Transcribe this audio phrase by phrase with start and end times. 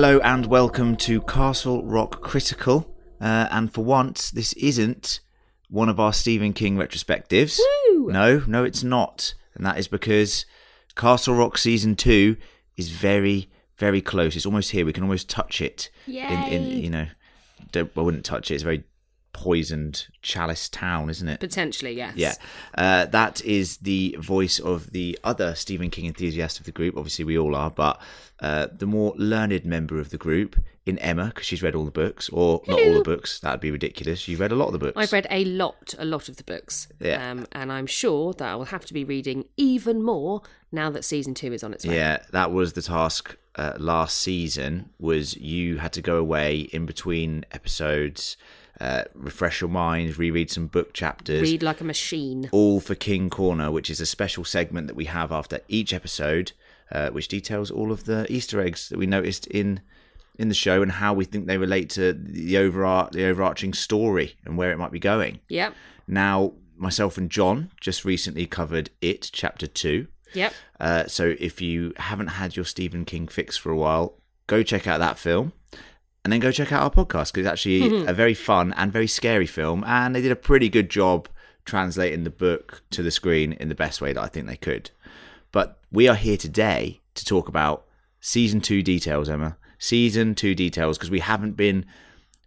[0.00, 2.90] Hello and welcome to Castle Rock Critical.
[3.20, 5.20] Uh, and for once, this isn't
[5.68, 7.60] one of our Stephen King retrospectives.
[7.90, 8.10] Woo!
[8.10, 9.34] No, no, it's not.
[9.54, 10.46] And that is because
[10.96, 12.38] Castle Rock Season 2
[12.78, 14.36] is very, very close.
[14.36, 14.86] It's almost here.
[14.86, 15.90] We can almost touch it.
[16.48, 17.06] In, in you know,
[17.70, 18.54] don't, I wouldn't touch it.
[18.54, 18.84] It's very
[19.32, 21.40] poisoned chalice town, isn't it?
[21.40, 22.14] Potentially, yes.
[22.16, 22.34] Yeah,
[22.76, 26.96] uh, that is the voice of the other Stephen King enthusiast of the group.
[26.96, 28.00] Obviously, we all are, but
[28.40, 30.56] uh, the more learned member of the group
[30.86, 33.38] in Emma, because she's read all the books, or not all the books.
[33.40, 34.26] That'd be ridiculous.
[34.26, 34.96] You've read a lot of the books.
[34.96, 36.88] I've read a lot, a lot of the books.
[37.00, 37.30] Yeah.
[37.30, 40.42] Um, and I'm sure that I will have to be reading even more
[40.72, 41.96] now that season two is on its way.
[41.96, 44.90] Yeah, that was the task uh, last season.
[44.98, 48.36] Was you had to go away in between episodes,
[48.80, 51.42] uh, refresh your mind, reread some book chapters.
[51.42, 52.48] Read like a machine.
[52.52, 56.52] all for King Corner, which is a special segment that we have after each episode,
[56.90, 59.80] uh, which details all of the Easter eggs that we noticed in
[60.38, 64.36] in the show and how we think they relate to the over the overarching story
[64.46, 65.40] and where it might be going.
[65.50, 65.74] Yep.
[66.08, 70.06] Now, myself and John just recently covered it, chapter two.
[70.32, 70.54] Yep.
[70.78, 74.14] Uh, so if you haven't had your Stephen King fix for a while,
[74.46, 75.52] go check out that film.
[76.24, 79.06] And then go check out our podcast because it's actually a very fun and very
[79.06, 79.84] scary film.
[79.86, 81.28] And they did a pretty good job
[81.64, 84.90] translating the book to the screen in the best way that I think they could.
[85.52, 87.84] But we are here today to talk about
[88.20, 89.56] season two details, Emma.
[89.78, 91.86] Season two details because we haven't been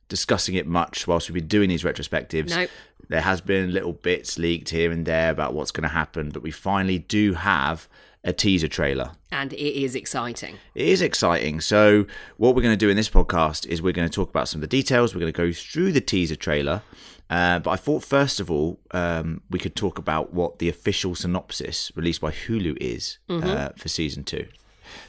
[0.07, 2.49] discussing it much whilst we've been doing these retrospectives.
[2.49, 2.69] Nope.
[3.09, 6.43] There has been little bits leaked here and there about what's going to happen, but
[6.43, 7.87] we finally do have
[8.23, 9.11] a teaser trailer.
[9.31, 10.57] And it is exciting.
[10.75, 11.61] It is exciting.
[11.61, 12.05] So,
[12.37, 14.59] what we're going to do in this podcast is we're going to talk about some
[14.59, 15.13] of the details.
[15.13, 16.81] We're going to go through the teaser trailer.
[17.29, 21.15] Uh, but I thought, first of all, um, we could talk about what the official
[21.15, 24.47] synopsis released by Hulu is uh, for season two.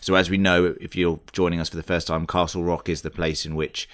[0.01, 3.03] So, as we know, if you're joining us for the first time, Castle Rock is
[3.03, 3.89] the place in which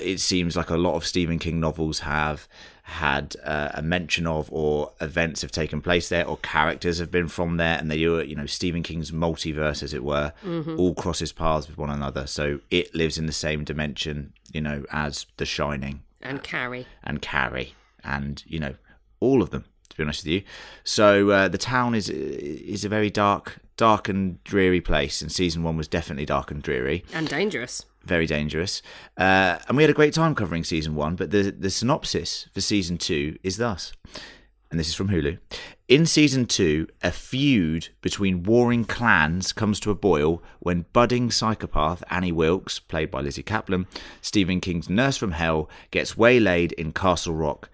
[0.00, 2.48] it seems like a lot of Stephen King novels have
[2.82, 7.26] had uh, a mention of, or events have taken place there, or characters have been
[7.28, 10.32] from there, and they are, you know, Stephen King's multiverse, as it were,
[10.76, 12.26] all crosses paths with one another.
[12.26, 16.86] So it lives in the same dimension, you know, as The Shining And Carrie.
[17.02, 17.74] and Carrie,
[18.04, 18.74] and you know,
[19.20, 19.64] all of them.
[19.90, 20.42] To be honest with you,
[20.84, 25.62] so uh, the town is is a very dark, dark and dreary place, and season
[25.62, 27.84] one was definitely dark and dreary And dangerous.
[28.06, 28.82] Very dangerous.
[29.16, 32.60] Uh, and we had a great time covering season one, but the, the synopsis for
[32.60, 33.92] season two is thus.
[34.70, 35.38] And this is from Hulu.
[35.88, 42.04] In season two, a feud between warring clans comes to a boil when budding psychopath
[42.08, 43.86] Annie Wilkes, played by Lizzy Caplan,
[44.20, 47.70] Stephen King's nurse from hell, gets waylaid in Castle Rock.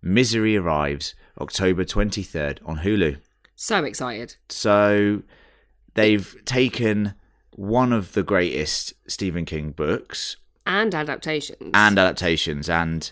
[0.00, 3.18] Misery arrives October 23rd on Hulu.
[3.54, 4.36] So excited.
[4.48, 5.22] So
[5.94, 7.14] they've taken
[7.58, 11.70] one of the greatest Stephen King books And adaptations.
[11.74, 13.10] and adaptations, and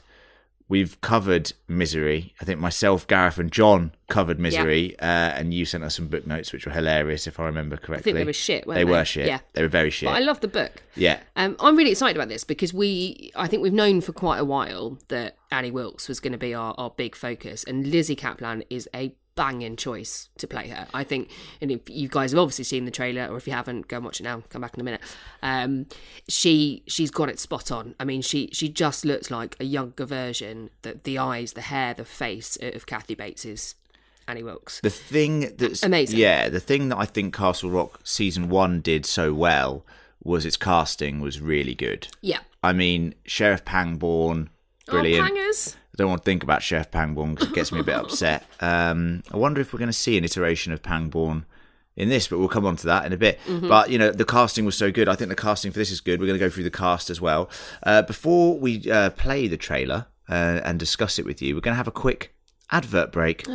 [0.69, 2.33] we've covered Misery.
[2.41, 5.03] I think myself, Gareth, and John covered Misery, uh,
[5.35, 7.97] and you sent us some book notes, which were hilarious, if I remember correctly.
[7.99, 8.91] I think they were shit, weren't they they?
[8.91, 9.27] were shit.
[9.27, 9.41] Yeah.
[9.55, 10.09] They were very shit.
[10.09, 10.83] but I love the book.
[10.95, 11.19] yeah.
[11.35, 14.45] Um, I'm really excited about this because we, I think we've known for quite a
[14.45, 18.62] while that Annie Wilkes was going to be our, our big focus, and Lizzy Caplan
[18.71, 20.89] is a banging choice to play her.
[20.93, 21.31] I think,
[21.61, 24.05] and if you guys have obviously seen the trailer, or if you haven't, go and
[24.05, 24.43] watch it now.
[24.49, 25.03] Come back in a minute.
[25.43, 25.87] Um,
[26.29, 27.95] she she's got it spot on.
[28.01, 30.71] I mean, she she just looks like a younger version.
[30.83, 33.77] The the eyes, the hair, the face of Kathy Bates's
[34.27, 34.81] Annie Wilkes.
[34.81, 36.19] The thing that's Amazing.
[36.19, 39.85] Yeah, the thing that I think Castle Rock season one did so well
[40.23, 42.09] was its casting was really good.
[42.21, 42.41] Yeah.
[42.63, 44.49] I mean, Sheriff Pangborn,
[44.87, 45.31] brilliant.
[45.37, 45.73] Oh.
[45.97, 48.45] I don't want to think about Chef Pangborn because it gets me a bit upset.
[48.61, 51.47] Um, I wonder if we're going to see an iteration of Pangborn
[51.97, 53.41] in this, but we'll come on to that in a bit.
[53.67, 55.09] But, you know, the casting was so good.
[55.09, 56.20] I think the casting for this is good.
[56.20, 57.49] We're going to go through the cast as well.
[57.82, 61.73] Uh, before we uh, play the trailer uh, and discuss it with you, we're going
[61.73, 62.35] to have a quick
[62.70, 63.49] advert break.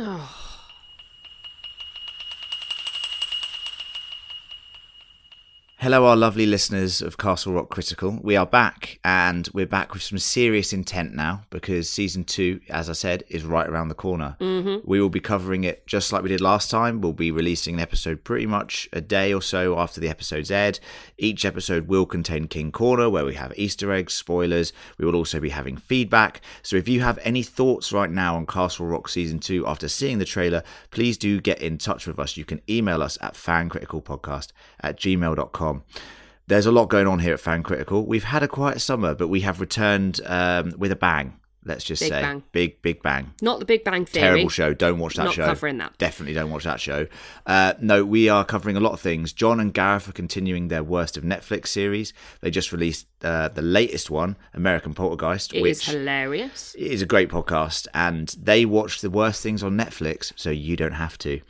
[5.82, 8.16] Hello, our lovely listeners of Castle Rock Critical.
[8.22, 12.88] We are back, and we're back with some serious intent now because season two, as
[12.88, 14.36] I said, is right around the corner.
[14.38, 14.88] Mm-hmm.
[14.88, 17.00] We will be covering it just like we did last time.
[17.00, 20.78] We'll be releasing an episode pretty much a day or so after the episode's aired.
[21.18, 24.72] Each episode will contain King Corner, where we have Easter eggs, spoilers.
[24.98, 26.42] We will also be having feedback.
[26.62, 30.20] So if you have any thoughts right now on Castle Rock season two after seeing
[30.20, 30.62] the trailer,
[30.92, 32.36] please do get in touch with us.
[32.36, 35.71] You can email us at fancriticalpodcast at gmail.com.
[36.48, 38.04] There's a lot going on here at Fan Critical.
[38.04, 41.38] We've had a quiet summer, but we have returned um, with a bang.
[41.64, 42.42] Let's just Big say Bang.
[42.50, 43.34] big, big bang.
[43.40, 44.24] Not the Big Bang Theory.
[44.26, 44.74] Terrible show.
[44.74, 45.44] Don't watch that Not show.
[45.44, 45.96] covering that.
[45.96, 47.06] Definitely don't watch that show.
[47.46, 49.32] Uh, no, we are covering a lot of things.
[49.32, 52.12] John and Gareth are continuing their worst of Netflix series.
[52.40, 56.74] They just released uh, the latest one, American Poltergeist, It is which hilarious.
[56.74, 57.86] is a great podcast.
[57.94, 61.40] And they watch the worst things on Netflix, so you don't have to.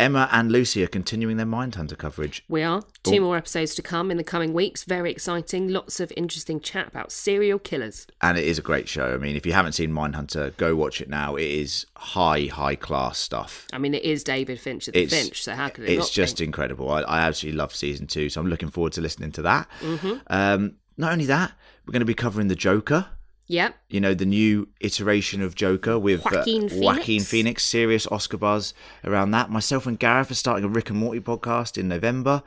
[0.00, 2.42] Emma and Lucy are continuing their Mindhunter coverage.
[2.48, 2.82] We are.
[3.02, 4.84] Two more episodes to come in the coming weeks.
[4.84, 5.68] Very exciting.
[5.68, 8.06] Lots of interesting chat about serial killers.
[8.22, 9.14] and it is a great show.
[9.14, 11.36] I mean, if you haven't seen Mindhunter, go watch it now.
[11.36, 13.66] It is high, high class stuff.
[13.72, 16.10] I mean, it is David Finch at the It's Finch, so how could it It's
[16.10, 16.44] just be?
[16.44, 16.90] incredible.
[16.90, 19.68] I, I absolutely love season two, so I'm looking forward to listening to that.
[19.80, 20.14] Mm-hmm.
[20.28, 21.52] Um, not only that,
[21.86, 23.06] we're going to be covering the Joker.
[23.50, 23.74] Yep.
[23.88, 26.74] You know, the new iteration of Joker with Joaquin uh, Phoenix.
[26.76, 27.64] Joaquin Phoenix.
[27.64, 28.74] Serious Oscar buzz
[29.04, 29.50] around that.
[29.50, 32.42] Myself and Gareth are starting a Rick and Morty podcast in November.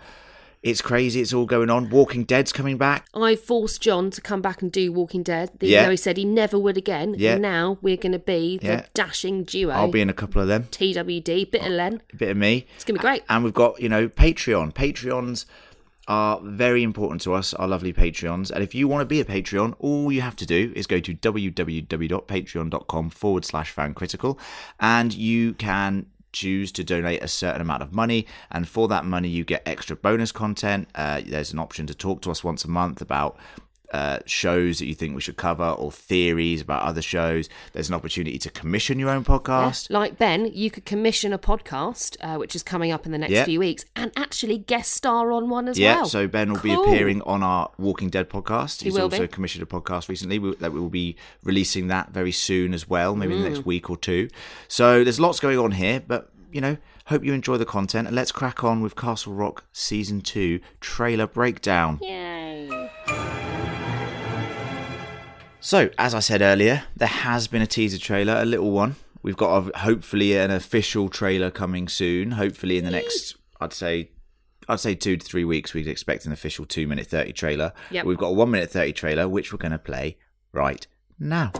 [0.61, 1.19] It's crazy.
[1.19, 1.89] It's all going on.
[1.89, 3.05] Walking Dead's coming back.
[3.13, 5.83] I forced John to come back and do Walking Dead, even Yeah.
[5.83, 7.15] though he said he never would again.
[7.17, 7.33] Yeah.
[7.33, 8.85] And now we're going to be the Yeah.
[8.94, 9.73] dashing duo.
[9.73, 10.69] I'll be in a couple of them.
[10.71, 12.01] TWD, bit of Len.
[12.13, 12.65] A bit of me.
[12.75, 13.23] It's going to be great.
[13.27, 14.73] And we've got, you know, Patreon.
[14.73, 15.44] Patreons
[16.07, 18.51] are very important to us, our lovely Patreons.
[18.51, 21.00] And if you want to be a Patreon, all you have to do is go
[21.00, 24.38] to www.patreon.com forward slash fancritical
[24.79, 28.27] and you can choose to donate a certain amount of money.
[28.51, 30.89] And for that money, you get extra bonus content.
[30.95, 33.38] Uh, there's an option to talk to us once a month about
[33.94, 37.48] uh, shows that you think we should cover or theories about other shows.
[37.74, 39.90] There's an opportunity to commission your own podcast.
[39.90, 43.31] Like Ben, you could commission a podcast, uh, which is coming up in the next
[43.34, 43.45] Yeah.
[43.45, 46.04] few weeks, and actually guest star on one as Yeah, well.
[46.06, 48.81] Yeah, so Ben will be appearing on our Walking Dead podcast.
[48.81, 49.28] He's will also be.
[49.28, 53.16] commissioned a podcast recently we- that we will be releasing that very soon as well,
[53.16, 53.54] maybe in the Mm.
[53.54, 54.28] next week or two.
[54.68, 58.16] So there's lots going on here, but you know, hope you enjoy the content and
[58.16, 61.98] let's crack on with Castle Rock season 2 trailer breakdown.
[62.01, 62.32] Yay.
[65.63, 68.98] So, as I said earlier, there has been a teaser trailer, a little one.
[69.21, 72.31] We've got a, hopefully an official trailer coming soon.
[72.31, 74.12] Hopefully in the next, I'd say,
[74.68, 75.74] I'd say two to three weeks.
[75.74, 77.71] We'd expect an official two minute thirty trailer.
[77.92, 78.06] Yep.
[78.06, 80.18] We've got a one minute thirty trailer, which we're going to play
[80.51, 80.86] right
[81.18, 81.54] now.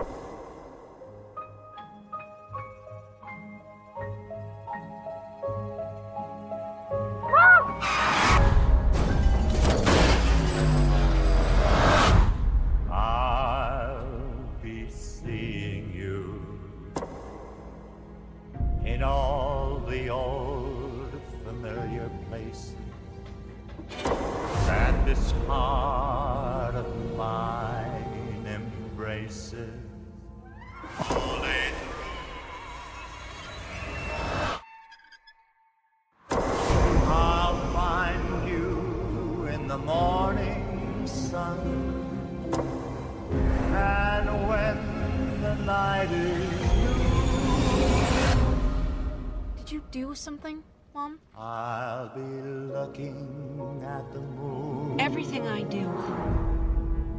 [49.74, 50.62] You do something,
[50.94, 51.20] Mom?
[51.36, 55.90] I'll be looking at the moon, Everything I do,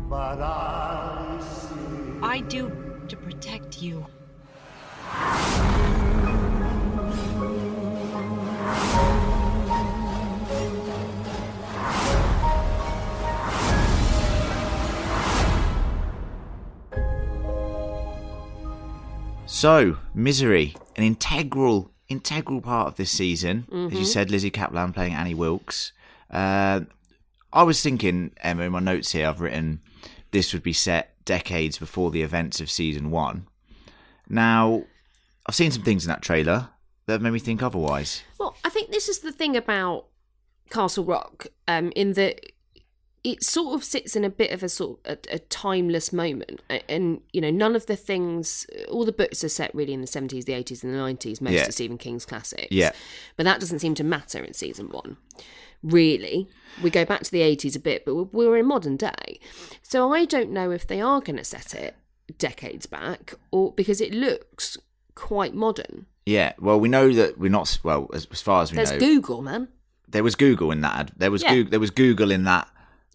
[0.08, 2.70] but I'll see I do
[3.08, 4.06] to protect you.
[19.46, 23.66] So, Misery, an integral, integral part of this season.
[23.70, 23.96] As Mm-hmm.
[23.96, 25.92] you said, Lizzy Caplan playing Annie Wilkes.
[26.30, 26.80] Uh,
[27.52, 29.80] I was thinking, Emma, in my notes here, I've written
[30.32, 33.46] this would be set decades before the events of season one.
[34.28, 34.84] Now,
[35.46, 36.68] I've seen some things in that trailer
[37.06, 38.22] that have made me think otherwise.
[38.38, 40.06] Well, I think this is the thing about
[40.70, 42.40] Castle Rock, um, in that
[43.24, 46.60] it sort of sits in a bit of a sort of a, a timeless moment,
[46.88, 50.06] and you know, none of the things, all the books are set really in the
[50.06, 51.40] seventies, the eighties, and the nineties.
[51.40, 51.66] Most Yeah.
[51.66, 52.92] of Stephen King's classics, Yeah.
[53.36, 55.16] but that doesn't seem to matter in season one.
[55.82, 56.48] Really,
[56.82, 59.38] we go back to the eighties a bit, but we're, we're in modern day,
[59.82, 61.96] so I don't know if they are going to set it
[62.38, 64.78] decades back, or because it looks
[65.14, 66.06] quite modern.
[66.26, 67.78] Yeah, well, we know that we're not.
[67.82, 68.84] Well, as, as far as we know.
[68.84, 69.68] There's know, Google, man,
[70.08, 70.98] there was Google in that.
[70.98, 71.54] ad- There was Yeah.
[71.54, 72.66] Google, there was Google in that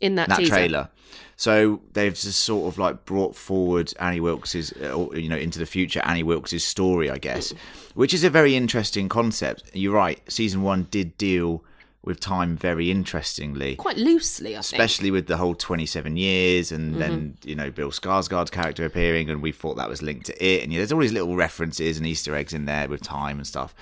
[0.02, 0.50] in that, that teaser.
[0.54, 0.90] trailer.
[1.36, 5.66] So they've just sort of like brought forward Annie Wilkes's, uh, you know, into the
[5.66, 7.54] future Annie Wilkes's story, I guess,
[7.96, 9.64] which is a very interesting concept.
[9.74, 10.20] You're right.
[10.30, 11.64] Season one did deal
[12.04, 14.64] with time very interestingly, quite loosely, I think.
[14.82, 17.00] especially with the whole 27 years, and Mm-hmm.
[17.00, 20.64] then you know Bill Skarsgård's character appearing, and we thought that was linked to it.
[20.64, 23.46] And yeah, there's all these little references and Easter eggs in there with time and
[23.48, 23.74] stuff.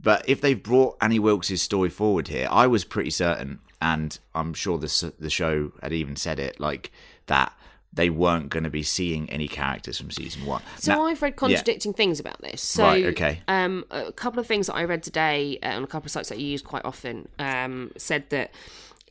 [0.00, 4.54] But if they've brought Annie Wilkes's story forward here, I was pretty certain, and I'm
[4.54, 6.90] sure the the show had even said it, like
[7.26, 7.52] that
[7.92, 10.62] they weren't going to be seeing any characters from season one.
[10.78, 12.60] So Now- I've read contradicting things about this.
[12.60, 13.42] So, Right, okay.
[13.46, 16.28] Um, a couple of things that I read today uh, on a couple of sites
[16.30, 18.50] that you use quite often um, said that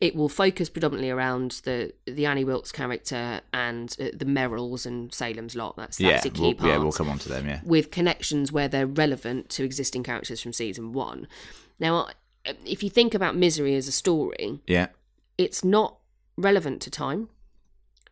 [0.01, 5.13] it will focus predominantly around the the Annie Wilkes character and uh, the Merrills and
[5.13, 5.77] Salem's lot.
[5.77, 6.69] That's yeah, that's the key we'll, part.
[6.69, 7.47] yeah, we'll come on to them.
[7.47, 11.27] Yeah, with connections where they're relevant to existing characters from season one.
[11.79, 12.09] Now,
[12.65, 14.87] if you think about Misery as a story, yeah,
[15.37, 15.97] it's not
[16.37, 17.29] relevant to time.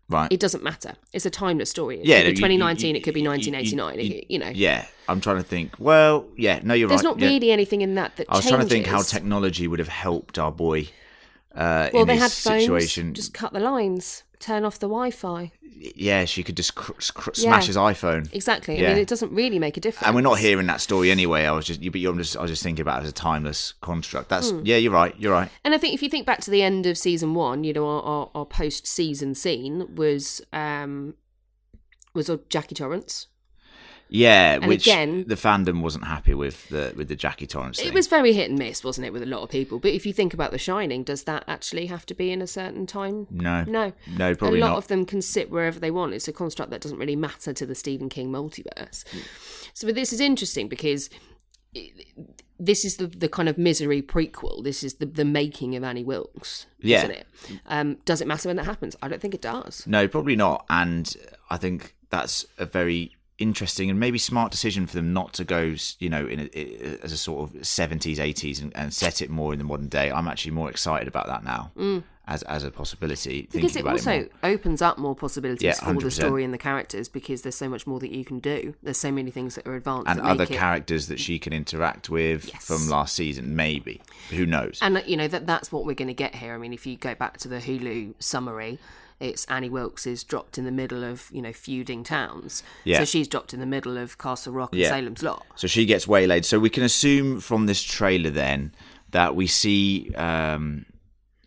[0.10, 0.32] right.
[0.32, 0.96] It doesn't matter.
[1.14, 2.00] It's a timeless story.
[2.00, 2.90] It yeah, could no, you- you- 2019.
[2.90, 4.00] you- it could be you- you- 1989.
[4.00, 5.76] you- you know, Yeah, I'm trying to think.
[5.80, 7.04] Well, yeah, no, you're there's right.
[7.04, 7.28] There's not yeah.
[7.30, 10.38] really anything in that that I was trying to think how technology would have helped
[10.38, 10.90] our boy
[11.56, 12.64] uh, Well, they had phones.
[12.64, 13.14] situation.
[13.14, 15.52] Just cut the lines, turn off the Wi-Fi.
[15.96, 17.42] Yeah, she could just cr- cr- Yeah.
[17.50, 18.32] smash his iPhone.
[18.34, 18.78] Exactly.
[18.86, 20.06] I mean, it doesn't really make a difference.
[20.06, 21.46] And we're not hearing that story anyway.
[21.46, 23.14] I was just, you, but you're just, I was just thinking about it as a
[23.14, 24.30] timeless construct.
[24.30, 24.62] That's, Hmm.
[24.64, 25.16] yeah, you're right.
[25.18, 25.50] You're right.
[25.64, 27.88] And I think if you think back to the end of season one, you know,
[27.88, 31.16] our, our, our post-season scene was um
[32.14, 33.28] was Jackie Torrance.
[34.14, 37.88] Yeah, And which again- the fandom wasn't happy with the with the Jackie Torrance thing.
[37.88, 39.80] It was very hit and miss, wasn't it, with a lot of people?
[39.80, 42.48] But if you think about The Shining, does that actually have to be in a
[42.48, 43.28] certain time?
[43.32, 43.94] no, No.
[44.18, 44.78] no, probably a lot not.
[44.80, 46.14] of them can sit wherever they want.
[46.14, 49.06] It's a construct that doesn't really matter to the Stephen King multiverse.
[49.74, 51.10] So but this is interesting because
[51.74, 52.06] it-
[52.60, 54.62] this is the, the kind of misery prequel.
[54.64, 56.98] This is the, the making of Annie Wilkes, Yeah.
[57.00, 57.28] isn't it?
[57.66, 58.96] Um, does it matter when that happens?
[59.02, 59.88] I don't think it does.
[59.88, 60.66] No, probably not.
[60.70, 61.16] And
[61.50, 65.76] I think that's a very interesting and maybe smart decision for them not to go,
[66.00, 69.54] you know, in a, as a sort of seventies, eighties, and, and set it more
[69.54, 70.12] in the modern day.
[70.12, 71.72] I'm actually more excited about that now
[72.28, 73.44] as as a possibility.
[73.44, 73.52] Mm.
[73.52, 77.10] Because it also it opens up more possibilities Yeah, for the story and the characters
[77.10, 78.76] because there's so much more that you can do.
[78.84, 82.10] There's so many things that are advanced and other it- characters that she can interact
[82.10, 82.66] with Yes.
[82.66, 84.02] from last season, maybe.
[84.30, 84.80] Who knows?
[84.82, 86.54] And uh, you know that that's what we're going to get here.
[86.54, 88.80] I mean, if you go back to the Hulu summary,
[89.22, 92.64] it's Annie Wilkes is dropped in the middle of you know feuding towns.
[92.84, 93.00] Yeah.
[93.00, 94.90] So she's dropped in the middle of Castle Rock and Yeah.
[94.90, 95.46] Salem's Lot.
[95.56, 96.44] So she gets waylaid.
[96.46, 98.74] So we can assume from this trailer then
[99.12, 100.86] that we see um,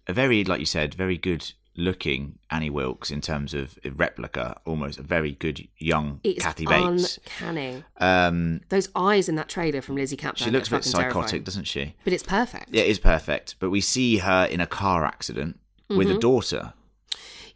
[0.06, 4.60] a very, like you said, very good looking Annie Wilkes in terms of a replica,
[4.64, 7.18] almost a very good young It's Kathy Bates.
[7.18, 7.82] uncanny.
[7.98, 10.36] Um, Those eyes in that trailer from Lizzy Caplan.
[10.44, 11.42] she looks a bit psychotic, terrifying.
[11.42, 11.94] doesn't she?
[12.04, 12.68] But it's perfect.
[12.70, 13.56] Yeah, it is perfect.
[13.58, 16.16] But we see her in a car accident with Mm-hmm.
[16.16, 16.72] a daughter.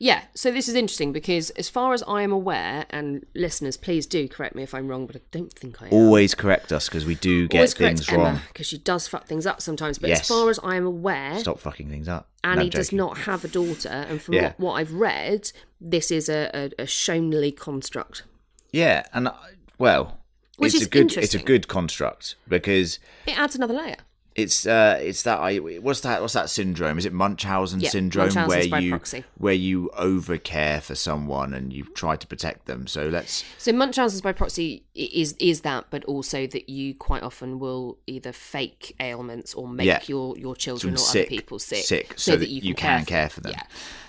[0.00, 4.06] Yeah, so this is interesting because, as far as I am aware, and listeners, please
[4.06, 5.92] do correct me if I'm wrong, but I don't think I am.
[5.92, 8.40] Always correct us because we do get Always correct things wrong.
[8.46, 9.98] Because she does fuck things up sometimes.
[9.98, 10.20] But Yes.
[10.20, 12.28] as far as I am aware, Stop fucking things up.
[12.44, 12.98] No, Annie I'm does joking.
[12.98, 14.42] not have a daughter, and from Yeah.
[14.42, 15.50] what, what I've read,
[15.80, 18.22] this is a, a, a Shonley construct.
[18.70, 19.34] Yeah, and I,
[19.78, 20.18] well,
[20.58, 21.44] Which it's is a good it's a interesting.
[21.44, 23.96] good construct because It adds another layer.
[24.38, 26.96] It's uh it's that I what's that what's that syndrome?
[26.98, 29.24] Is it Munchausen Yeah, syndrome where you proxy.
[29.36, 32.86] where you overcare for someone and you try to protect them?
[32.86, 37.58] So let's So Munchausen's by proxy is is that, but also that you quite often
[37.58, 40.00] will either fake ailments or make Yeah.
[40.06, 43.40] your, your children or sick, other people sick, sick, so, that, you, can, care for
[43.40, 43.52] them.
[43.56, 43.62] Yeah.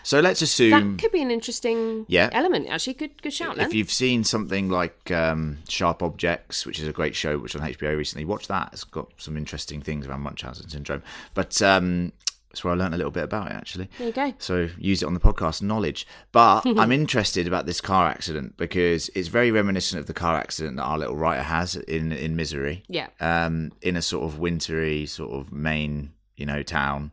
[0.03, 2.29] So let's assume That could be an interesting Yeah.
[2.32, 2.68] element.
[2.70, 6.91] Actually, good good shout, if you've seen something like um, Sharp Objects, which is a
[6.94, 8.70] great show, which on HBO recently, watch that.
[8.74, 11.03] It's got some interesting things around Munchausen syndrome.
[11.34, 12.12] But um,
[12.50, 13.89] that's where I learned a little bit about it, actually.
[14.00, 14.34] There you go.
[14.39, 16.08] So use it on the podcast knowledge.
[16.32, 20.77] But I'm interested about this car accident because it's very reminiscent of the car accident
[20.77, 22.84] that our little writer has in in Misery.
[22.88, 23.08] Yeah.
[23.20, 27.12] Um, in a sort of wintry sort of Maine, you know, town.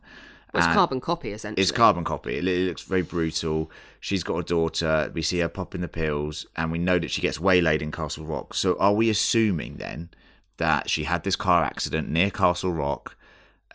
[0.56, 1.62] Well, it's uh, carbon copy essentially.
[1.62, 2.38] it's carbon copy.
[2.38, 3.70] It looks very brutal.
[4.00, 5.10] She's got a daughter.
[5.14, 8.24] We see her popping the pills, and we know that she gets waylaid in Castle
[8.24, 8.54] Rock.
[8.54, 10.10] So, are we assuming then
[10.58, 13.16] that she had this car accident near Castle Rock,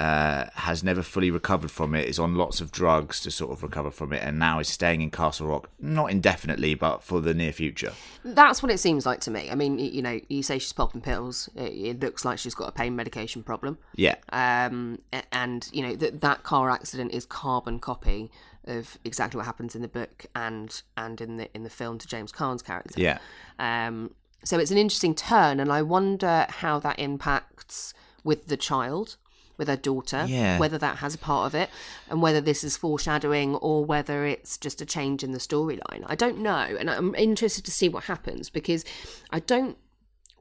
[0.02, 3.62] uh, has never fully recovered from it, is on lots of drugs to sort of
[3.62, 7.36] recover from it, and now is staying in Castle Rock, not indefinitely, but for the
[7.36, 7.94] near future?
[8.24, 9.52] That's what it seems like to me.
[9.52, 11.50] I mean, you know, you say she's popping pills.
[11.56, 13.78] It, it looks like she's got a pain medication problem.
[13.96, 14.16] Yeah.
[14.32, 18.32] Um, and you know that that car accident is carbon copy
[18.66, 22.08] of exactly what happens in the book and and in the in the film to
[22.08, 23.00] James Caan's character.
[23.00, 23.20] Yeah.
[23.60, 27.94] Um, so it's an interesting turn, and I wonder how that impacts
[28.24, 29.18] with the child,
[29.62, 30.26] with her daughter.
[30.28, 30.58] Yeah.
[30.58, 31.70] Whether that has a part of it,
[32.10, 36.04] and whether this is foreshadowing or whether it's just a change in the storyline.
[36.08, 38.84] I don't know, and I'm interested to see what happens because
[39.30, 39.78] I don't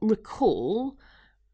[0.01, 0.97] recall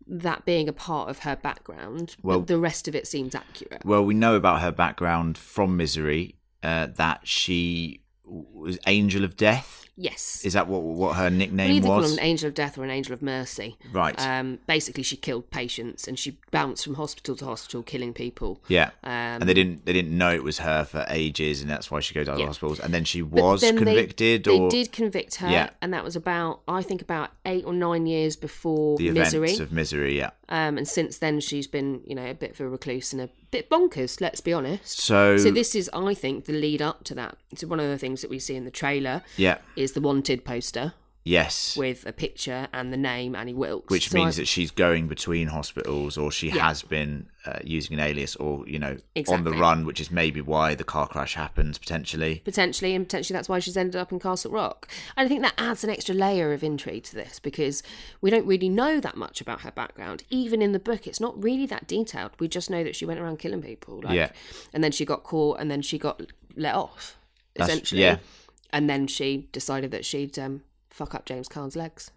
[0.08, 2.16] that being a part of her background.
[2.24, 3.84] Well- but the rest of it seems accurate.
[3.84, 9.84] Well, we know about her background from Misery uh, that she was Angel of Death.
[10.00, 10.44] Yes.
[10.46, 12.12] Is that what what her We nickname either call was?
[12.14, 13.78] him an angel of death or an angel of mercy.
[13.92, 14.16] Right.
[14.20, 18.62] Um, basically, she killed patients and she bounced from hospital to hospital, killing people.
[18.68, 18.92] yeah.
[19.04, 22.00] Um, and they didn't they didn't know it was her for ages, and that's why
[22.00, 22.46] she goes out Yeah.
[22.46, 22.80] hospitals.
[22.80, 25.70] And then she was then convicted, They, or did convict her, Yeah.
[25.82, 29.46] and that was about I think about eight or nine years before the Misery.
[29.50, 30.18] events of misery.
[30.18, 30.30] Yeah.
[30.50, 33.30] Um, and since then, she's been, you know, a bit of a recluse and a
[33.52, 34.22] bit bonkers.
[34.22, 34.98] Let's be honest.
[35.00, 37.36] So, So this is, I think, the lead up to that.
[37.56, 40.44] So one of the things that we see in the trailer yeah, is the wanted
[40.46, 41.76] poster yes.
[41.76, 45.08] with a picture and the name Annie Wilkes, Which So means I- that she's going
[45.10, 46.68] between hospitals, or she Yeah.
[46.70, 48.98] has been uh, using an alias, or you know,
[49.30, 52.42] on the run, which is maybe why the car crash happens potentially.
[52.44, 54.90] potentially, and potentially that's why she's ended up in Castle Rock.
[55.16, 57.84] And I think that adds an extra layer of intrigue to this because
[58.22, 60.24] we don't really know that much about her background.
[60.30, 62.32] Even in the book, it's not really that detailed.
[62.40, 64.02] We just know that she went around killing people.
[64.04, 64.32] Like, Yeah.
[64.74, 66.22] And then she got caught, and then she got
[66.58, 67.18] let off,
[67.56, 68.02] That's- essentially.
[68.02, 68.18] yeah.
[68.72, 72.12] And then she decided that she'd um, fuck up James Caan's legs.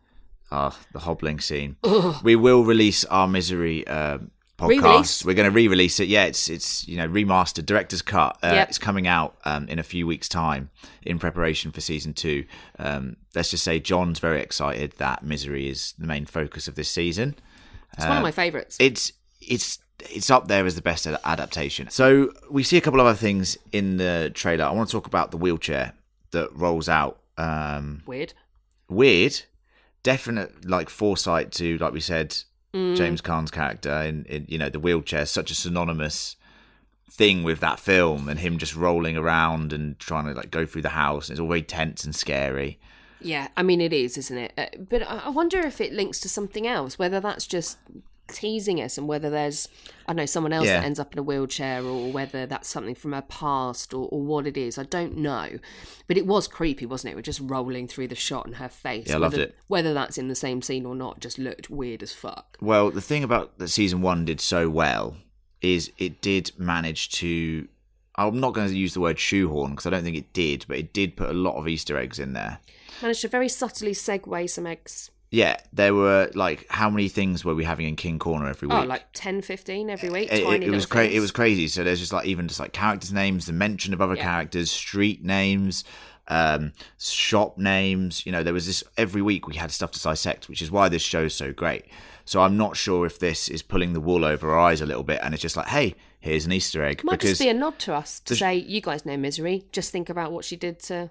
[0.50, 1.76] Ah, the hobbling scene.
[2.24, 4.68] We will release our misery um podcast.
[4.68, 5.24] Re-release?
[5.24, 6.08] We're going to re-release it.
[6.08, 8.36] Yeah, it's it's you know remastered, director's cut.
[8.42, 8.68] Uh, Yep.
[8.68, 10.70] It's coming out um, in a few weeks' time
[11.02, 12.44] in preparation for season two.
[12.78, 16.90] Um, let's just say John's very excited that misery is the main focus of this
[16.90, 17.36] season.
[17.94, 18.76] It's one of my favourites.
[18.80, 19.78] It's it's
[20.10, 21.88] it's up there as the best adaptation.
[21.90, 24.64] So we see a couple of other things in the trailer.
[24.64, 25.92] I want to talk about the wheelchair
[26.32, 27.20] that rolls out.
[27.38, 28.34] Um, Weird.
[28.88, 29.40] weird,
[30.02, 32.36] definite like foresight to like we said,
[32.72, 32.96] Mm.
[32.96, 36.36] James Caan's character in, in you know the wheelchair, such a synonymous
[37.10, 40.82] thing with that film and him just rolling around and trying to like go through
[40.82, 41.28] the house.
[41.28, 42.78] And it's all very tense and scary.
[43.20, 44.52] Yeah, I mean it is, isn't it?
[44.56, 46.96] Uh, but I wonder if it links to something else.
[46.96, 47.78] Whether that's just
[48.32, 49.68] teasing us, and whether there's
[50.06, 50.80] I don't know someone else Yeah.
[50.80, 54.20] that ends up in a wheelchair, or whether that's something from her past, or, or
[54.22, 54.78] what it is.
[54.78, 55.58] I don't know.
[56.08, 57.16] But it was creepy, wasn't it?
[57.16, 59.08] We're just rolling through the shot and her face.
[59.08, 59.56] Yeah, I loved whether, it.
[59.68, 62.56] Whether that's in the same scene or not, just looked weird as fuck.
[62.60, 65.16] Well, the thing about that season one did so well
[65.60, 67.68] is it did manage to.
[68.16, 70.76] I'm not going to use the word shoehorn because I don't think it did, but
[70.76, 72.58] it did put a lot of Easter eggs in there.
[73.00, 75.10] Managed to very subtly segue some eggs.
[75.32, 78.78] Yeah, there were like how many things were we having in King Corner every week?
[78.78, 80.28] Oh, like 10, 15 every week.
[80.32, 81.16] it, it, it was crazy.
[81.16, 81.68] It was crazy.
[81.68, 84.24] So there's just like even just like characters' names, the mention of other Yeah.
[84.24, 85.84] characters, street names,
[86.26, 88.26] um, shop names.
[88.26, 90.88] You know, there was this every week we had stuff to dissect, which is why
[90.88, 91.84] this show's so great.
[92.24, 95.02] So I'm not sure if this is pulling the wool over our eyes a little
[95.04, 97.54] bit, and it's just like, hey, here's an Easter egg Might because just be a
[97.54, 99.64] nod to us to say, you guys know misery.
[99.70, 101.10] Just think about what she did to.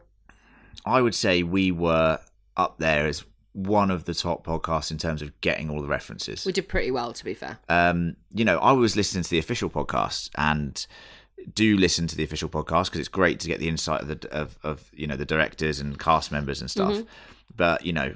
[0.85, 2.19] I would say we were
[2.57, 3.23] up there as
[3.65, 6.45] one of the top podcasts in terms of getting all the references.
[6.45, 7.59] We did pretty well, to be fair.
[7.67, 10.85] um, you know, I was listening to the official podcast and
[11.53, 14.29] do listen to the official podcast because it's great to get the insight of the
[14.31, 16.93] of, of you know the directors and cast members and stuff.
[16.93, 17.07] Mm-hmm.
[17.55, 18.15] But you know,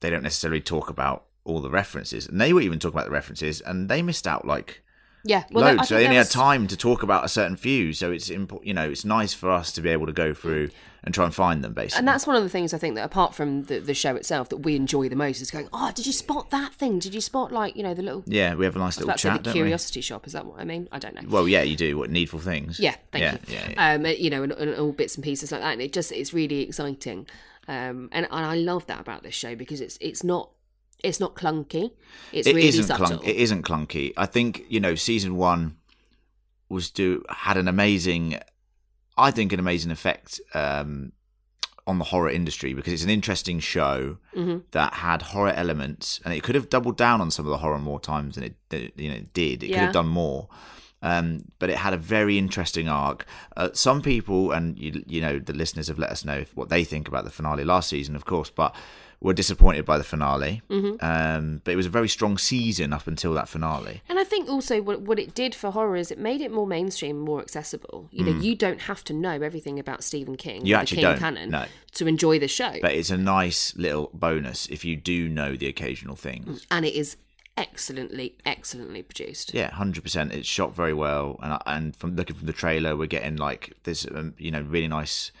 [0.00, 3.12] they don't necessarily talk about all the references, and they were even talking about the
[3.12, 4.82] references, and they missed out like
[5.26, 5.88] Yeah, well, loads.
[5.88, 7.92] So they only there had time to talk about a certain few.
[7.92, 10.70] So it's important, you know, it's nice for us to be able to go through
[11.06, 12.00] and try and find them basically.
[12.00, 14.48] And that's one of the things I think that, apart from the, the show itself,
[14.48, 16.98] that we enjoy the most is going, oh, did you spot that thing?
[16.98, 18.24] Did you spot, like, you know, the little.
[18.26, 19.60] yeah, we have a nice little chat, the don't we?
[19.60, 20.26] curiosity shop.
[20.26, 20.88] Is that what I mean?
[20.90, 21.28] I don't know.
[21.28, 21.96] Well, yeah, you do.
[21.96, 22.80] What needful things?
[22.80, 23.54] yeah, thank yeah, you.
[23.54, 23.94] Yeah, yeah.
[23.94, 25.72] Um, you know, and, and all bits and pieces like that.
[25.72, 27.26] And it just, it's really exciting.
[27.68, 30.50] Um, and, and I love that about this show because it's it's not
[31.04, 31.90] it's not clunky.
[32.32, 33.06] It's It really subtle.
[33.06, 33.26] clunk.
[33.28, 34.12] It isn't clunky.
[34.16, 35.76] I think you know season one
[36.68, 38.38] was do had an amazing,
[39.16, 41.12] I think an amazing effect um,
[41.86, 44.58] on the horror industry because it's an interesting show Mm-hmm.
[44.72, 47.78] that had horror elements and it could have doubled down on some of the horror
[47.78, 49.62] more times than it, you know it did.
[49.62, 50.48] It could have done more.
[51.06, 53.26] Um, but it had a very interesting arc.
[53.56, 56.82] Uh, some people, and you, you know, the listeners have let us know what they
[56.82, 58.74] think about the finale last season, of course, but
[59.20, 60.62] were disappointed by the finale.
[60.68, 61.04] Mm-hmm.
[61.04, 64.02] Um, but it was a very strong season up until that finale.
[64.08, 66.66] And I think also what, what it did for horror is it made it more
[66.66, 68.08] mainstream, more accessible.
[68.10, 70.66] You know, you don't have to know everything about Stephen King, Mm.
[70.66, 71.64] You actually King don't, canon, no.
[71.94, 72.74] to enjoy the show.
[72.82, 76.66] But it's a nice little bonus if you do know the occasional things.
[76.70, 77.16] and it is
[77.56, 79.54] excellently, excellently produced.
[79.54, 80.32] Yeah, hundred percent.
[80.32, 84.06] It's shot very well, and and from looking from the trailer, we're getting like this,
[84.14, 85.32] um, you know, really nice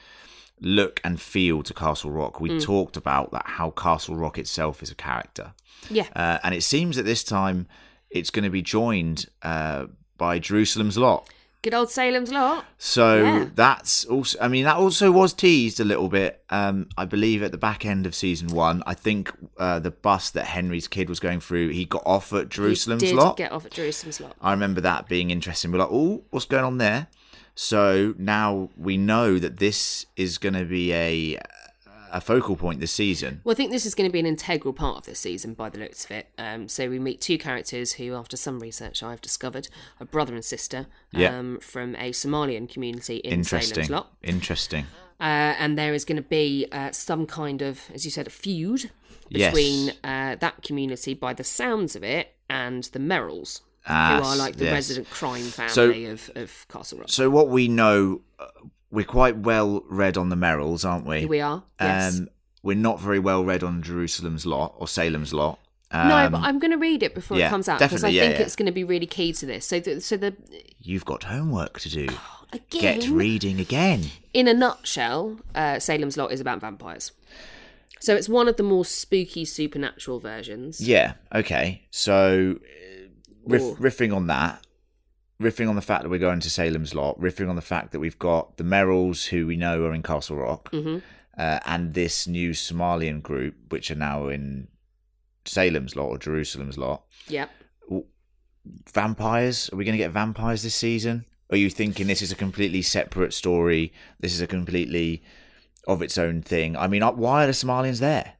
[0.60, 2.40] look and feel to Castle Rock.
[2.40, 5.52] We talked about that how Castle Rock itself is a character,
[5.90, 6.06] Yeah.
[6.16, 7.66] uh, and it seems that this time
[8.10, 11.28] it's going to be joined uh, by Jerusalem's Lot.
[11.66, 12.64] Good old Salem's Lot.
[12.78, 13.46] So Yeah.
[13.52, 17.50] that's also, I mean, that also was teased a little bit, um, I believe, at
[17.50, 18.84] the back end of season one.
[18.86, 22.50] I think uh, the bus that Henry's kid was going through, he got off at
[22.50, 23.36] Jerusalem's he did lot.
[23.36, 24.36] get off at Jerusalem's Lot.
[24.40, 25.72] I remember that being interesting.
[25.72, 27.08] We're like, oh, what's going on there?
[27.56, 31.40] So now we know that this is going to be a
[32.12, 33.40] a focal point this season.
[33.44, 35.68] Well, I think this is going to be an integral part of this season by
[35.70, 36.28] the looks of it.
[36.38, 39.68] Um, so we meet two characters who, after some research I've discovered,
[40.00, 41.38] are brother and sister Yeah.
[41.38, 43.74] um, from a Somalian community in Interesting.
[43.84, 44.12] Salem's Lot.
[44.22, 44.86] Interesting.
[45.18, 48.30] Uh, and there is going to be uh, some kind of, as you said, a
[48.30, 48.90] feud
[49.28, 49.52] Yes.
[49.52, 54.36] between uh, that community, by the sounds of it, and the Merrills, Ah, who are
[54.36, 54.72] like the yes.
[54.74, 57.08] resident crime family So- of, of Castle Rock.
[57.08, 58.46] So what we know, uh,
[58.90, 61.24] we're quite well read on the Merrills, aren't we?
[61.26, 61.62] We are.
[61.80, 62.18] Yes.
[62.20, 62.28] Um,
[62.62, 65.58] we're not very well read on Jerusalem's lot or Salem's lot.
[65.92, 68.08] no, Um, but I'm going to read it before yeah, it comes out because I
[68.08, 68.44] yeah, think yeah.
[68.44, 69.66] it's going to be really key to this.
[69.66, 70.34] So, the, so the
[70.80, 72.08] You've got homework to do.
[72.52, 74.06] again, Get reading again.
[74.34, 77.12] in a nutshell, uh, Salem's Lot is about vampires.
[78.00, 80.80] So it's one of the more spooky supernatural versions.
[80.80, 81.14] Yeah.
[81.34, 81.86] Okay.
[81.90, 83.08] So, uh,
[83.46, 84.65] riff, riffing on that,
[85.40, 88.00] riffing on the fact that we're going to Salem's Lot, riffing on the fact that
[88.00, 90.98] we've got the Merrills, who we know are in Castle Rock, Mm-hmm.
[91.38, 94.68] uh, and this new Somalian group, which are now in
[95.44, 97.02] Salem's Lot or Jerusalem's Lot.
[97.28, 97.50] Yep.
[98.92, 99.70] Vampires?
[99.72, 101.24] Are we going to get vampires this season?
[101.50, 103.92] Are you thinking this is a completely separate story?
[104.18, 105.22] This is a completely
[105.86, 106.76] of its own thing.
[106.76, 108.32] I mean, uh, why are the Somalians there?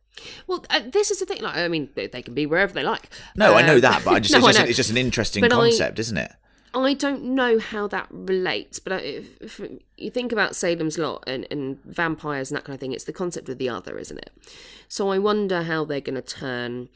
[0.48, 1.42] Well, uh, this is the thing.
[1.42, 3.08] Like, I mean, they, they can be wherever they like.
[3.36, 4.96] No, I know Uh, that, but I just, no, it's, I just it's just an
[4.96, 6.32] interesting But I- concept, isn't it?
[6.76, 9.60] I don't know how that relates, but if, if
[9.96, 13.12] you think about Salem's Lot and, and vampires and that kind of thing, it's the
[13.12, 14.30] concept of the other, isn't it?
[14.88, 16.88] So I wonder how they're going to turn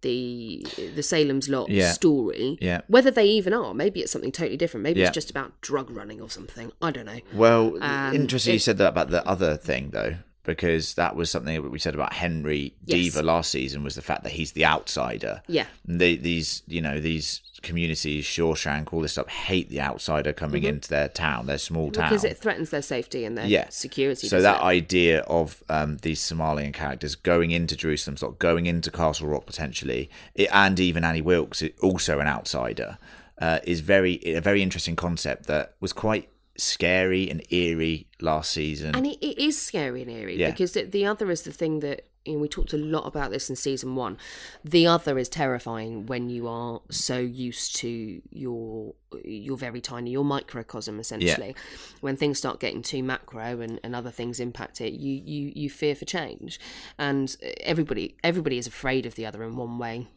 [0.00, 1.90] the the Salem's Lot Yeah.
[1.92, 2.56] story.
[2.60, 2.82] Yeah.
[2.86, 4.82] Whether they even are, maybe it's something totally different.
[4.84, 5.06] Maybe Yeah.
[5.08, 6.70] it's just about drug running or something.
[6.80, 7.20] I don't know.
[7.32, 10.16] Well, Um, interesting you said that about the other thing, though,
[10.48, 13.14] because that was something that we said about Henry Yes.
[13.14, 15.42] Deaver last season was the fact that he's the outsider.
[15.46, 15.66] Yeah.
[15.86, 20.64] And they, these, you know, these communities, Shawshank, all this stuff, hate the outsider coming
[20.64, 22.04] into their town, their small town.
[22.04, 22.14] Mm-hmm.
[22.14, 23.68] Because it threatens their safety and their yeah.
[23.68, 24.26] security.
[24.26, 24.64] So that it?
[24.64, 29.44] idea of um, these Somalian characters going into Jerusalem, sort of going into Castle Rock
[29.44, 32.96] potentially, it, and even Annie Wilkes, also an outsider,
[33.38, 38.94] uh, is very a very interesting concept that was quite scary and eerie last season.
[38.94, 40.50] And it, it is scary and eerie Yeah.
[40.50, 43.30] because the, the other is the thing that you know, we talked a lot about
[43.30, 44.18] this in season one.
[44.64, 48.94] The other is terrifying when you are so used to your
[49.24, 51.56] your very tiny, your microcosm essentially.
[52.02, 55.70] When things start getting too macro and, and other things impact it, you, you you
[55.70, 56.60] fear for change,
[56.98, 60.08] and everybody everybody is afraid of the other in one way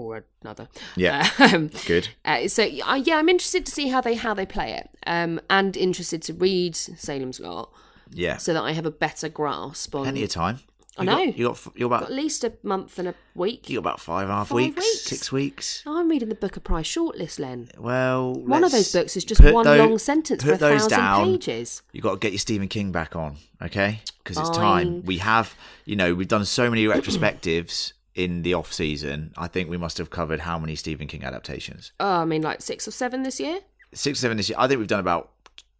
[0.00, 0.68] or another.
[0.96, 1.28] Yeah.
[1.38, 2.08] Um, Good.
[2.24, 5.40] uh, so uh, yeah, I'm interested to see how they how they play it, um,
[5.50, 7.70] and interested to read Salem's Lot
[8.10, 8.36] Yeah.
[8.38, 10.02] so that I have a better grasp on.
[10.04, 10.60] Plenty of time.
[10.98, 11.24] I You got- know.
[11.36, 13.68] you got you're about At least a month and a week.
[13.68, 15.02] you got about five and a half Five weeks, weeks.
[15.02, 15.82] six weeks.
[15.86, 17.68] I'm reading the Booker Prize shortlist, Len.
[17.78, 21.24] Well, One of those books is just one tho- long sentence for a thousand down.
[21.32, 21.82] pages.
[21.92, 24.00] You got to get your Stephen King back on, okay?
[24.24, 25.04] Because it's time.
[25.04, 25.54] We have,
[25.84, 29.32] you know, we've done so many retrospectives in the off season.
[29.36, 31.92] I think we must have covered how many Stephen King adaptations?
[32.00, 33.60] Oh, I mean, like six or seven this year.
[33.94, 34.56] Six, or seven this year.
[34.58, 35.30] I think we've done about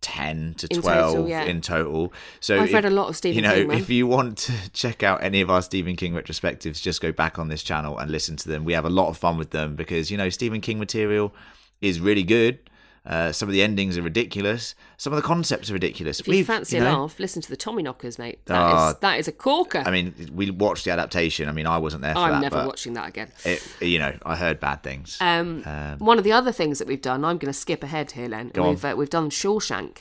[0.02, 1.44] ten to In twelve total, yeah.
[1.44, 2.12] in total.
[2.40, 4.52] So I've if- read a lot of Stephen You know, King, if you want to
[4.72, 8.10] check out any of our Stephen King retrospectives, just go back on this channel and
[8.10, 8.64] listen to them.
[8.64, 11.34] We have a lot of fun with them because you know Stephen King material
[11.80, 12.58] is really good.
[13.06, 14.74] Uh, some of the endings are ridiculous.
[14.96, 16.18] Some of the concepts are ridiculous.
[16.18, 18.44] If you fancy a laugh, listen to the Tommyknockers, mate.
[18.46, 19.84] That is Ah, that is a corker.
[19.86, 21.48] I mean, we watched the adaptation.
[21.48, 23.28] I mean, I wasn't there for I'm that, never but watching that again.
[23.44, 25.18] it, you know, I heard bad things.
[25.20, 25.62] Um,
[25.98, 28.48] one of the other things that we've done, I'm going to skip ahead here, Len.
[28.48, 29.98] Go we've uh, we've done Shawshank,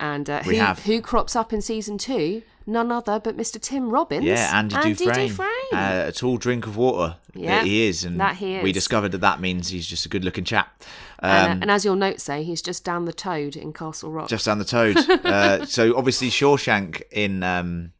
[0.00, 0.56] and uh, who
[0.92, 2.42] who crops up in season two?
[2.68, 3.58] None other but Mr.
[3.58, 4.26] Tim Robbins.
[4.26, 5.48] yeah, Andy, Dufresne, Dufresne.
[5.72, 7.16] Uh, a tall drink of water.
[7.34, 10.10] Yeah, that he is, and that he we discovered that that means he's just a
[10.10, 10.82] good-looking chap.
[11.22, 14.12] Um, and, uh, and as your notes say, he's just down the toad in Castle
[14.12, 14.28] Rock.
[14.28, 14.98] just down the toad.
[15.24, 17.92] uh, so obviously Shawshank in um,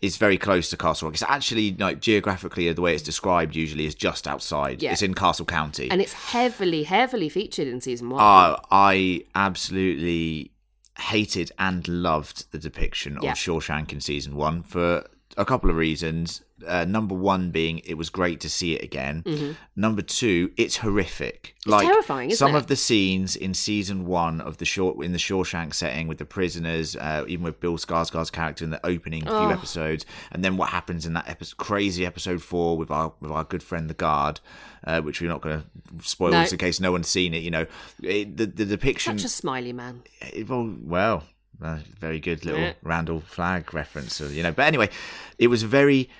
[0.00, 1.14] is very close to Castle Rock.
[1.16, 4.82] It's actually like geographically the way it's described usually is just outside.
[4.82, 4.92] Yeah.
[4.92, 5.90] It's in Castle County.
[5.90, 8.20] and it's heavily, heavily featured in season one.
[8.22, 10.52] Uh, I absolutely
[10.98, 13.32] hated and loved the depiction Yeah.
[13.32, 16.42] of Shawshank in season one for a couple of reasons.
[16.66, 19.56] Uh, number one being it was great to see it again.
[19.74, 21.54] Number two, it's horrific.
[21.58, 21.86] It's Mm-hmm.
[21.86, 22.58] terrifying, isn't some it?
[22.58, 26.24] of the scenes in season one of the short in the Shawshank setting with the
[26.24, 29.48] prisoners, uh, even with Bill Skarsgård's character in the opening few Oh.
[29.50, 33.44] episodes, and then what happens in that episode, crazy episode four with our with our
[33.44, 34.40] good friend the guard.
[34.86, 36.40] Uh, which we're not going to spoil No.
[36.42, 37.42] just in case no one's seen it.
[37.42, 37.66] You know,
[38.02, 39.18] it, the the depiction.
[39.18, 40.02] Such a smiley man.
[40.20, 41.24] It- well, well,
[41.62, 42.72] uh, very good little Yeah.
[42.82, 44.52] Randall Flagg reference, uh, you know.
[44.52, 44.90] But anyway,
[45.38, 46.10] it was very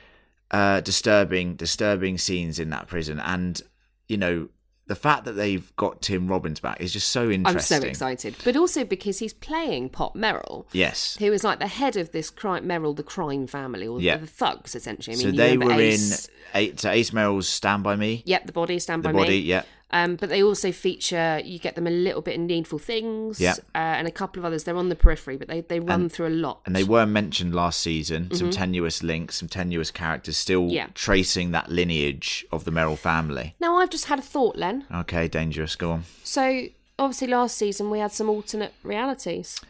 [0.50, 3.60] uh, disturbing, disturbing scenes in that prison, and
[4.08, 4.48] you know,
[4.86, 7.76] the fact that they've got Tim Robbins back is just so interesting.
[7.76, 10.66] I'm so excited, but also because he's playing Pop Merrill.
[10.72, 11.16] Yes.
[11.18, 14.18] Who is like the head of this crime, Merrill, the crime family, or Yeah.
[14.18, 15.14] the thugs, essentially.
[15.16, 18.22] I mean, so they were Ace, in so Ace Merrill's Stand By Me.
[18.26, 19.38] Yep, the body, stand the by body, me.
[19.38, 19.62] yeah.
[19.90, 23.52] Um, but they also feature, you get them a little bit in Needful Things, Yeah.
[23.74, 24.64] uh, and a couple of others.
[24.64, 26.62] They're on the periphery, but they, they run through a lot.
[26.66, 28.34] And they were mentioned last season.
[28.34, 30.70] Some tenuous links, some tenuous characters still Mm-hmm.
[30.70, 30.86] Yeah.
[30.94, 33.54] tracing that lineage of the Merrill family.
[33.60, 34.84] Now, I've just had a thought, Len.
[34.92, 35.76] Okay, dangerous.
[35.76, 36.04] Go on.
[36.24, 36.62] So,
[36.98, 39.60] obviously, last season we had some alternate realities.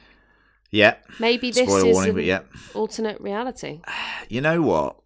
[0.70, 0.94] Yeah.
[1.20, 2.40] Maybe this Spoiler is warning, an yeah.
[2.74, 3.80] alternate reality.
[4.30, 4.96] You know what?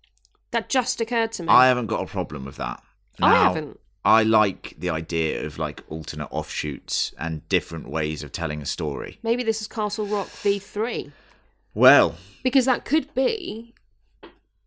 [0.53, 1.49] That just occurred to me.
[1.49, 2.81] I haven't got a problem with that.
[3.21, 3.81] I haven't.
[4.05, 9.19] I like the idea of like alternate offshoots and different ways of telling a story.
[9.23, 11.13] Maybe this is Castle Rock V3.
[11.75, 13.75] Well, Because that could be,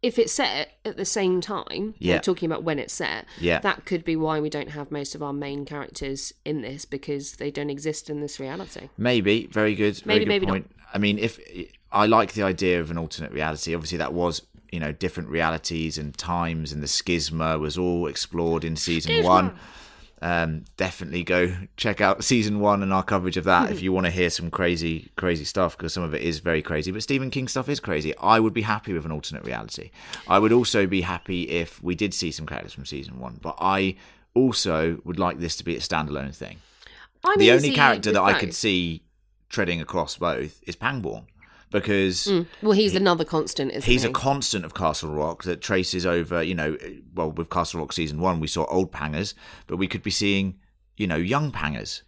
[0.02, 2.16] if it's set at the same time, Yeah.
[2.16, 3.60] we're talking about when it's set, Yeah.
[3.60, 7.34] that could be why we don't have most of our main characters in this because
[7.34, 8.90] they don't exist in this reality.
[8.98, 9.96] maybe very good.
[9.98, 10.64] Very Maybe, good maybe not.
[10.94, 11.40] I mean, if
[11.92, 14.42] I like the idea of an alternate reality, obviously that was
[14.72, 19.58] you know different realities and times, and the schisma was all explored in season one.
[20.24, 24.06] Um, definitely go check out season one and our coverage of that if you want
[24.06, 26.92] to hear some crazy, crazy stuff because some of it is very crazy.
[26.92, 28.16] But Stephen King stuff is crazy.
[28.18, 29.90] I would be happy with an alternate reality.
[30.28, 33.40] I would also be happy if we did see some characters from season one.
[33.42, 33.96] But I
[34.36, 36.58] also would like this to be a standalone thing.
[37.26, 39.02] I'm the only character that I could see
[39.50, 41.26] treading across both is Pangborn
[41.72, 42.32] because
[42.62, 44.10] Well, he's another constant, isn't he's he?
[44.10, 46.78] a constant of Castle Rock that traces over, you know,
[47.16, 49.34] well, with Castle Rock season one, we saw old Pangers,
[49.68, 50.60] but we could be seeing,
[50.98, 52.04] you know, young Pangers,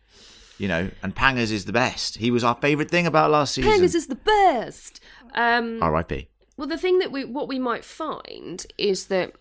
[0.58, 2.17] you know, and Pangers is the best.
[2.17, 3.71] He was our favourite thing about last season.
[3.71, 4.99] Pangers is the best.
[5.34, 6.28] Um, R.I.P.
[6.58, 9.34] Well, the thing that we what we might find is that,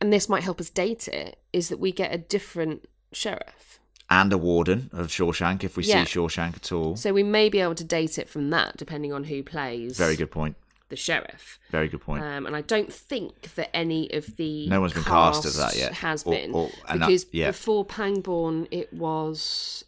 [0.00, 3.69] and this might help us date it, is that we get a different sheriff.
[4.12, 6.04] And a warden of Shawshank if we Yeah.
[6.04, 6.96] see Shawshank at all.
[6.96, 10.16] So we may be able to date it from that, depending on who plays Very
[10.16, 10.56] good point.
[10.88, 11.60] the sheriff.
[11.70, 12.24] Very good point.
[12.24, 15.76] Um, and I don't think that any of the No one's been cast as that
[15.76, 15.92] yet.
[15.94, 17.50] Has Or- been or- and that- because yeah.
[17.52, 19.84] before Pangborn, it was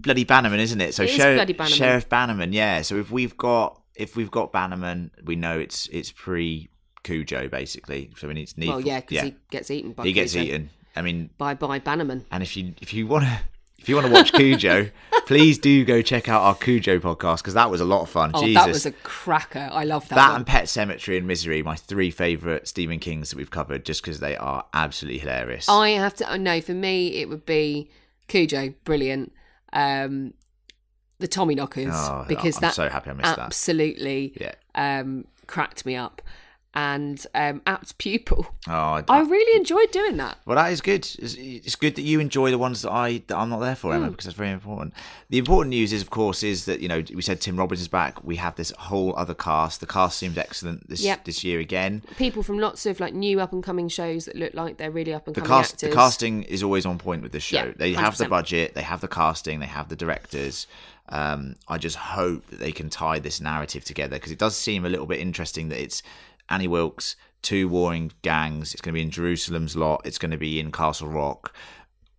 [0.00, 0.94] bloody Bannerman, isn't it?
[0.94, 1.66] So It is Bannerman.
[1.68, 2.82] Sheriff Bannerman, yeah.
[2.82, 6.68] So if we've got if we've got Bannerman, we know it's it's pre
[7.04, 8.10] Cujo basically.
[8.16, 8.68] So we need to need.
[8.68, 10.70] well, yeah, because he gets eaten by he gets eaten.
[10.96, 12.24] I mean, bye bye Bannerman.
[12.30, 13.38] and if you if you want to.
[13.78, 14.90] If you want to watch Cujo,
[15.26, 18.32] please do go check out our Cujo podcast because that was a lot of fun.
[18.34, 18.64] Oh, Jesus.
[18.64, 19.68] that was a cracker!
[19.70, 20.16] I love that.
[20.16, 20.36] that one.
[20.38, 24.18] and Pet Sematary and Misery, my three favourite Stephen Kings that we've covered, just because
[24.18, 25.68] they are absolutely hilarious.
[25.68, 26.60] I have to uh, no.
[26.60, 27.88] For me, it would be
[28.26, 29.32] Cujo, brilliant.
[29.72, 30.34] Um,
[31.20, 33.38] the Tommyknockers Oh, because I'm that so happy I missed that.
[33.38, 34.54] absolutely Yeah.
[34.74, 36.22] um, cracked me up.
[36.78, 40.36] And um, apt pupil, Oh, I really enjoyed doing that.
[40.44, 41.08] Well, that is good.
[41.18, 43.94] It's, it's good that you enjoy the ones that I that I'm not there for.
[43.94, 44.92] Emma, because that's very important.
[45.30, 47.88] The important news is, of course, is that you know we said Tim Robbins is
[47.88, 48.22] back.
[48.22, 49.80] We have this whole other cast.
[49.80, 51.24] The cast seems excellent this Yep.
[51.24, 52.02] this year again.
[52.18, 55.14] People from lots of like new up and coming shows that look like they're really
[55.14, 55.88] up and The coming cast, actors.
[55.88, 57.56] the casting is always on point with this show.
[57.56, 58.28] Yeah, they have the 100%.
[58.28, 60.66] budget, they have the casting, they have the directors.
[61.08, 64.84] Um, I just hope that they can tie this narrative together because it does seem
[64.84, 66.02] a little bit interesting that it's
[66.48, 68.72] Annie Wilkes, two warring gangs.
[68.72, 70.02] It's going to be in Jerusalem's lot.
[70.04, 71.54] It's going to be in Castle Rock.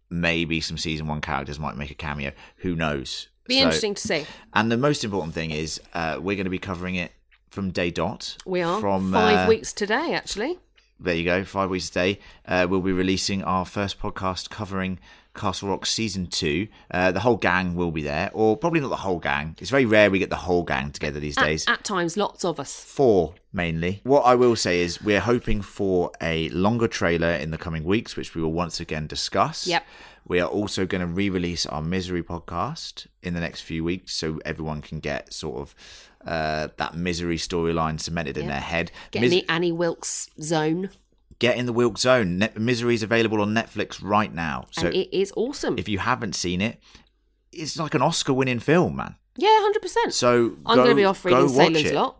[0.10, 2.32] Maybe some season one characters might make a cameo.
[2.58, 3.28] Who knows?
[3.48, 4.26] Be So- interesting to see.
[4.54, 7.12] And the most important thing is uh, we're going to be covering it
[7.50, 8.38] from day dot.
[8.46, 10.60] We are from five uh, weeks today, actually.
[11.00, 12.20] there you go, five weeks today.
[12.46, 15.00] Uh, we'll be releasing our first podcast covering
[15.38, 16.68] Castle Rock season two.
[16.92, 19.56] Uh, the whole gang will be there, or probably not the whole gang.
[19.60, 21.66] It's very rare we get the whole gang together these days.
[21.68, 22.84] At, at times, lots of us.
[22.84, 24.02] Four mainly.
[24.04, 28.16] What I will say is we're hoping for a longer trailer in the coming weeks,
[28.16, 29.68] which we will once again discuss.
[29.68, 29.86] Yep.
[30.28, 34.40] We are also going to re-release our Misery podcast in the next few weeks, so
[34.44, 35.76] everyone can get sort of
[36.26, 38.92] uh, that Misery storyline cemented in their head.
[39.12, 40.90] Get Mis- in the Annie Wilkes zone,
[41.40, 42.38] get in the Wilk Zone.
[42.40, 44.66] Ne- Misery is available on Netflix right now.
[44.72, 45.78] So and it is awesome.
[45.78, 46.80] if you haven't seen it,
[47.52, 49.16] it's like an Oscar-winning film, man.
[49.36, 50.14] yeah, hundred percent.
[50.14, 51.94] So I'm going to be off reading Salem's it.
[51.96, 52.18] Lot,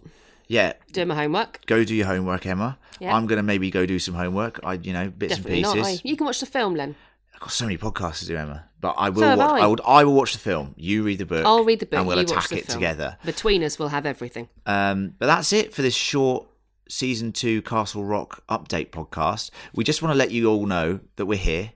[0.48, 1.66] Yeah, doing my homework.
[1.66, 2.78] go do your homework, Emma.
[3.00, 3.16] Yeah.
[3.16, 4.60] I'm going to maybe go do some homework.
[4.64, 6.02] I, you know, bits Definitely and pieces.
[6.04, 6.08] I.
[6.10, 6.96] You can watch the film, Len.
[7.36, 8.64] I've got so many podcasts to do, Emma.
[8.82, 9.22] But I will.
[9.22, 9.68] So watch, I.
[9.68, 10.14] would, I will.
[10.16, 10.74] watch the film.
[10.78, 11.46] You read the book.
[11.46, 12.00] I'll read the book.
[12.00, 12.80] and we'll attack it film.
[12.80, 13.18] together.
[13.24, 14.50] Between us, we'll have everything.
[14.66, 16.48] Um, but that's it for this short
[16.90, 19.52] season two Castle Rock update podcast.
[19.74, 21.72] We just want to let you all know that we're here.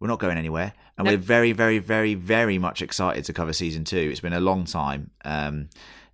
[0.00, 3.84] We're not going anywhere, and we're very, very, very, very much excited to cover season
[3.84, 3.96] two.
[4.10, 5.10] It's been a long time.
[5.24, 5.70] Um,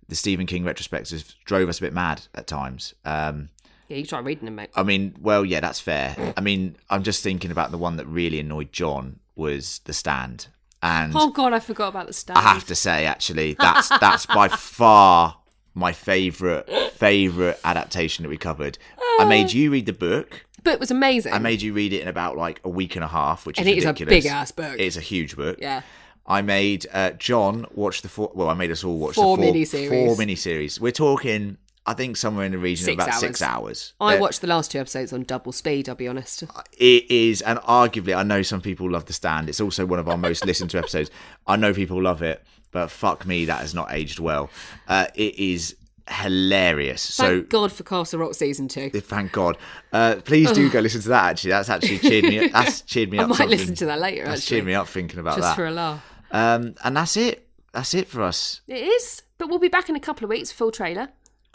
[0.07, 2.93] the Stephen King retrospectives drove us a bit mad at times.
[3.05, 3.49] Um,
[3.89, 4.69] Yeah, you try reading them, mate.
[4.75, 6.15] I mean, well, yeah, that's fair.
[6.37, 10.47] I mean, I'm just thinking about the one that really annoyed John was The Stand,
[10.81, 12.37] and Oh god, I forgot about the stand.
[12.39, 15.37] I have to say, actually, that's that's by far
[15.73, 18.77] my favourite favourite adaptation that we covered.
[19.19, 20.45] I made you read the book.
[20.63, 21.33] but it was amazing.
[21.33, 23.67] I made you read it in about like a week and a half, which And
[23.67, 24.75] is it is a big-ass book.
[24.79, 25.57] It's a huge book.
[25.59, 25.81] yeah.
[26.27, 28.31] I made uh, John watch the four.
[28.35, 29.89] Well, I made us all watch Four the four miniseries.
[29.89, 30.79] Four miniseries.
[30.79, 33.19] We're talking, I think, somewhere in the region Six of about hours.
[33.21, 33.93] six hours.
[33.99, 35.89] I Uh, watched the last two episodes on double speed.
[35.89, 36.43] I'll be honest.
[36.77, 39.49] It is, and arguably, I know some people love The Stand.
[39.49, 41.09] It's also one of our most listened to episodes.
[41.47, 44.49] I know people love it, but fuck me, that has not aged well.
[44.87, 45.75] Uh, it is
[46.09, 47.01] hilarious.
[47.01, 48.89] so God for Castle Rock season two.
[48.89, 49.57] thank God.
[49.93, 51.31] Uh, please do go listen to that.
[51.31, 52.47] Actually, that's actually cheered me.
[52.53, 53.29] That's cheered me I up.
[53.29, 53.57] might something.
[53.59, 54.25] listen to that later.
[54.25, 55.55] That's Actually, cheered me up thinking about just that.
[55.55, 56.03] for a laugh.
[56.31, 57.47] Um, and that's it.
[57.73, 58.61] That's it for us.
[58.67, 60.51] It is, but we'll be back in a couple of weeks.
[60.51, 61.09] Full trailer,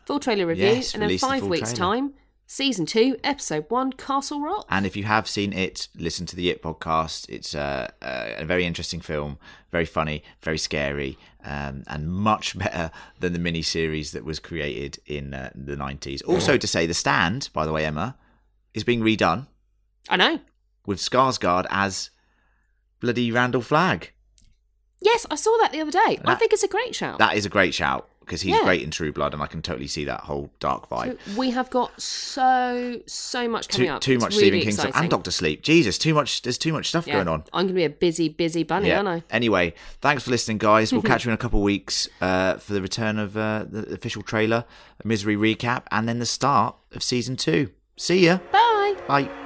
[0.06, 1.94] full trailer review, Yes, and then release the five weeks trailer.
[1.94, 2.14] time,
[2.46, 4.66] season two, episode one, Castle Rock.
[4.70, 7.28] And if you have seen it, listen to the It podcast.
[7.28, 9.38] It's uh, uh, a very interesting film,
[9.70, 14.98] very funny, very scary, um, and much better than the mini series that was created
[15.06, 16.22] in uh, the 90s.
[16.26, 18.16] Also, to say, The Stand, by the way, Emma,
[18.74, 19.46] is being redone
[20.08, 20.40] I know.
[20.86, 22.10] with Skarsgård as
[23.00, 24.12] bloody Randall Flagg.
[25.00, 26.18] Yes, I saw that the other day.
[26.24, 27.18] I think it's a great shout.
[27.18, 28.64] That is a great shout because he's Yeah.
[28.64, 31.16] great in True Blood, and I can totally see that whole dark vibe.
[31.26, 34.00] So we have got so so much coming Too, up.
[34.02, 35.62] too It's much really Stephen King stuff and Doctor Sleep.
[35.62, 36.42] Jesus, too much.
[36.42, 37.44] There's too much stuff Yeah, going on.
[37.52, 39.22] I'm going to be a busy, busy bunny, aren't I?
[39.30, 40.92] Anyway, thanks for listening, guys.
[40.92, 43.94] We'll catch you in a couple of weeks uh, for the return of uh, the
[43.94, 44.64] official trailer,
[45.02, 47.70] a misery recap, and then the start of season two.
[47.96, 48.38] See ya.
[48.52, 48.96] Bye.
[49.06, 49.45] Bye.